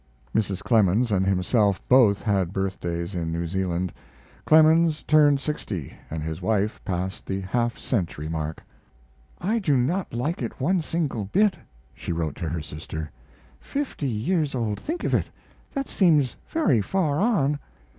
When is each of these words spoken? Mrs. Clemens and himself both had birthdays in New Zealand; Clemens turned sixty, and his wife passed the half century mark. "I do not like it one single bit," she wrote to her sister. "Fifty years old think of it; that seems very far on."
Mrs. 0.33 0.63
Clemens 0.63 1.11
and 1.11 1.27
himself 1.27 1.79
both 1.87 2.23
had 2.23 2.51
birthdays 2.51 3.13
in 3.13 3.31
New 3.31 3.45
Zealand; 3.45 3.93
Clemens 4.45 5.03
turned 5.03 5.39
sixty, 5.39 5.93
and 6.09 6.23
his 6.23 6.41
wife 6.41 6.83
passed 6.83 7.27
the 7.27 7.39
half 7.41 7.77
century 7.77 8.27
mark. 8.27 8.63
"I 9.39 9.59
do 9.59 9.77
not 9.77 10.11
like 10.11 10.41
it 10.41 10.59
one 10.59 10.81
single 10.81 11.25
bit," 11.25 11.55
she 11.93 12.11
wrote 12.11 12.33
to 12.37 12.49
her 12.49 12.61
sister. 12.63 13.11
"Fifty 13.59 14.09
years 14.09 14.55
old 14.55 14.79
think 14.79 15.03
of 15.03 15.13
it; 15.13 15.29
that 15.71 15.87
seems 15.87 16.35
very 16.49 16.81
far 16.81 17.19
on." 17.19 17.59